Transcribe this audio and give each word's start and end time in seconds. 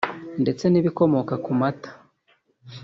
ndetse 0.41 0.63
n’ibikomoka 0.69 1.33
ku 1.45 1.51
mata 1.59 1.89